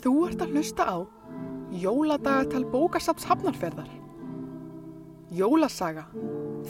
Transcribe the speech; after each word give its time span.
Þú 0.00 0.12
ert 0.30 0.40
að 0.40 0.54
hlusta 0.56 0.84
á 0.88 0.96
Jóladagatal 1.76 2.62
bókasaps 2.72 3.26
hafnarferðar. 3.28 3.90
Jólasaga 5.28 6.06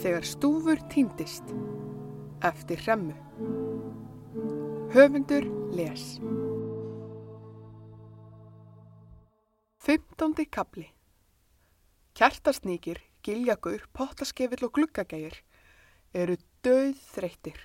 þegar 0.02 0.26
stúfur 0.26 0.80
týndist 0.90 1.52
eftir 2.42 2.82
hremmu. 2.82 3.14
Höfundur 4.90 5.46
les. 5.78 6.18
15. 9.86 10.34
kapli 10.50 10.88
Kjartarsnýkir, 12.18 12.98
giljagur, 13.22 13.86
pottaskefill 13.94 14.66
og 14.66 14.74
gluggagægir 14.74 15.38
eru 16.18 16.34
döð 16.66 16.98
þreyttir. 17.14 17.62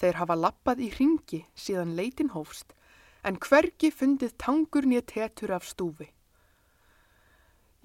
Þeir 0.00 0.22
hafa 0.24 0.40
lappað 0.40 0.82
í 0.88 0.90
ringi 0.96 1.44
síðan 1.52 1.92
leitin 2.00 2.32
hófst 2.32 2.72
en 3.26 3.38
hvergi 3.42 3.90
fundið 3.90 4.36
tangur 4.38 4.86
nýja 4.86 5.02
tetur 5.10 5.56
af 5.56 5.66
stúfi. 5.66 6.06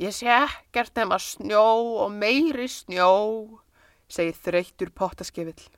Ég 0.01 0.13
sé 0.13 0.29
ekkert 0.29 0.95
nema 0.97 1.17
snjó 1.21 1.65
og 2.05 2.13
meiri 2.13 2.67
snjó, 2.69 3.59
segir 4.09 4.37
þreyttur 4.37 4.91
pottaskefill. 4.97 5.69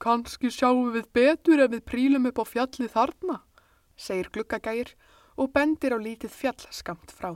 Kanski 0.00 0.48
sjáum 0.52 0.92
við 0.94 1.08
betur 1.12 1.60
ef 1.64 1.72
við 1.74 1.84
prílum 1.84 2.28
upp 2.30 2.40
á 2.40 2.44
fjallið 2.48 2.94
þarna, 2.94 3.40
segir 3.96 4.30
gluggagægir 4.32 4.94
og 5.36 5.52
bendir 5.52 5.92
á 5.92 5.98
lítið 6.00 6.32
fjall 6.32 6.68
skamt 6.72 7.12
frá. 7.12 7.34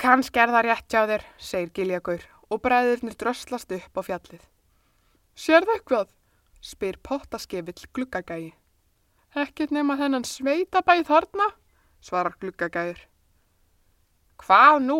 Kanski 0.00 0.42
er 0.42 0.52
það 0.52 0.66
rétt 0.66 0.90
hjá 0.92 1.06
þér, 1.08 1.24
segir 1.38 1.72
Giljagur 1.76 2.26
og 2.50 2.60
bræðirnir 2.64 3.16
dröslast 3.16 3.72
upp 3.72 4.00
á 4.00 4.02
fjallið. 4.04 4.44
Sér 5.34 5.64
það 5.64 5.78
eitthvað? 5.78 6.12
spyr 6.64 6.96
pottaskefill 7.04 7.88
gluggagægi. 7.92 8.52
Ekkert 9.34 9.72
nema 9.74 9.96
þennan 9.98 10.22
sveitabæð 10.28 11.08
þarna, 11.08 11.48
svarar 11.98 12.36
gluggagægir. 12.38 13.00
Hvað 14.38 14.78
nú? 14.84 14.98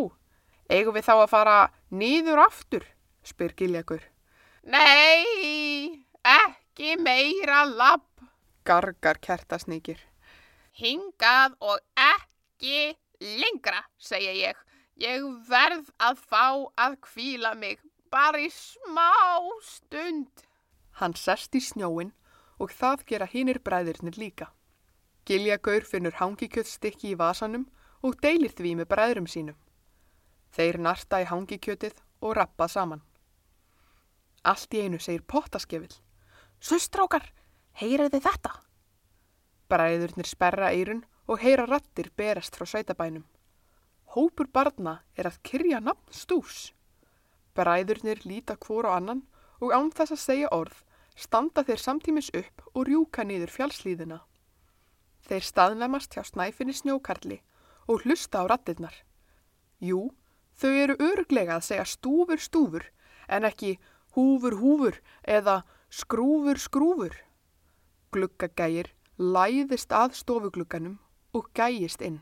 Eigum 0.67 0.97
við 0.97 1.07
þá 1.07 1.15
að 1.15 1.31
fara 1.31 1.59
nýður 1.95 2.43
aftur? 2.43 2.87
spyr 3.23 3.55
Giljagur. 3.55 4.03
Nei, 4.67 6.03
ekki 6.25 6.97
meira 6.99 7.63
lapp, 7.69 8.25
gargar 8.67 9.21
kertasnýkir. 9.23 10.01
Hingað 10.75 11.55
og 11.63 11.79
ekki 11.95 12.97
lengra, 13.21 13.85
segja 13.99 14.35
ég. 14.35 14.59
Ég 14.99 15.23
verð 15.47 15.93
að 16.03 16.19
fá 16.27 16.47
að 16.75 16.99
kvíla 17.07 17.55
mig 17.59 17.79
bara 18.11 18.43
í 18.43 18.51
smá 18.51 19.11
stund. 19.63 20.45
Hann 20.99 21.15
sest 21.19 21.55
í 21.55 21.63
snjóin 21.63 22.13
og 22.65 22.73
það 22.73 23.05
gera 23.11 23.29
hinnir 23.29 23.61
bræðirnir 23.61 24.17
líka. 24.17 24.49
Giljagaur 25.29 25.85
finnur 25.89 26.17
hangikjötstykki 26.21 27.13
í 27.13 27.19
vasanum 27.21 27.67
og 28.05 28.17
deilir 28.25 28.53
því 28.57 28.75
með 28.81 28.91
bræðurum 28.93 29.29
sínum. 29.29 29.57
Þeir 30.57 30.79
narta 30.87 31.21
í 31.21 31.29
hangikjötið 31.29 32.01
og 32.25 32.37
rappa 32.39 32.69
saman. 32.69 33.03
Allt 34.45 34.77
í 34.77 34.85
einu 34.85 35.01
segir 35.01 35.25
pottaskefill. 35.29 35.93
Sustrákar, 36.61 37.27
heyriði 37.81 38.21
þetta? 38.25 38.53
Bræðurnir 39.73 40.29
sperra 40.29 40.71
eirun 40.73 41.05
og 41.27 41.41
heyra 41.41 41.65
rattir 41.69 42.11
berast 42.17 42.57
frá 42.57 42.69
sveitabænum. 42.69 43.25
Hópur 44.15 44.49
barna 44.53 45.01
er 45.17 45.29
að 45.29 45.41
kyrja 45.49 45.81
nafn 45.81 46.13
stús. 46.13 46.73
Bræðurnir 47.57 48.21
líta 48.29 48.57
hvor 48.61 48.87
á 48.89 48.97
annan 49.01 49.25
og 49.61 49.73
án 49.73 49.91
þess 49.97 50.15
að 50.15 50.25
segja 50.25 50.53
orð 50.53 50.85
standa 51.15 51.65
þeir 51.65 51.81
samtímis 51.81 52.31
upp 52.35 52.65
og 52.75 52.89
rjúka 52.89 53.25
niður 53.25 53.53
fjálslíðina. 53.55 54.21
Þeir 55.25 55.47
staðnæmast 55.49 56.15
hjá 56.15 56.25
snæfinni 56.27 56.75
snjókarli 56.77 57.41
og 57.89 58.05
hlusta 58.05 58.43
á 58.43 58.51
rattirnar. 58.51 58.97
Jú, 59.81 60.11
þau 60.59 60.73
eru 60.73 60.97
öruglega 61.01 61.59
að 61.59 61.69
segja 61.71 61.87
stúfur 61.89 62.43
stúfur 62.43 62.89
en 63.29 63.47
ekki 63.49 63.79
húfur 64.17 64.59
húfur 64.61 65.01
eða 65.23 65.63
skrúfur 65.91 66.61
skrúfur. 66.61 67.17
Gluggagægir 68.13 68.93
læðist 69.19 69.95
að 69.95 70.19
stofuglugganum 70.19 70.99
og 71.35 71.51
gægist 71.55 72.03
inn. 72.03 72.21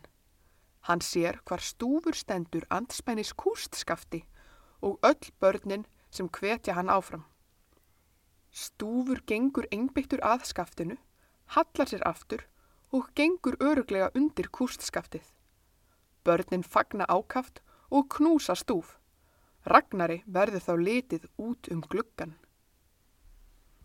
Hann 0.86 1.00
sér 1.00 1.38
hvar 1.46 1.62
stúfur 1.62 2.16
stendur 2.16 2.66
andspænis 2.70 3.32
kústskafti 3.32 4.24
og 4.82 4.98
öll 5.02 5.30
börnin 5.40 5.86
sem 6.10 6.28
hvetja 6.28 6.74
hann 6.74 6.90
áfram. 6.90 7.24
Stúfur 8.62 9.18
gengur 9.26 9.66
einbyttur 9.74 10.20
að 10.22 10.44
skaftinu, 10.46 10.96
hallar 11.54 11.88
sér 11.90 12.04
aftur 12.06 12.44
og 12.94 13.08
gengur 13.18 13.56
öruglega 13.58 14.10
undir 14.18 14.50
kústskaftið. 14.54 15.24
Börnin 16.22 16.62
fagna 16.62 17.08
ákaft 17.10 17.62
og 17.90 18.06
knúsa 18.14 18.54
stúf. 18.54 18.98
Ragnari 19.66 20.20
verður 20.26 20.62
þá 20.66 20.72
litið 20.86 21.26
út 21.38 21.70
um 21.74 21.82
gluggan. 21.82 22.36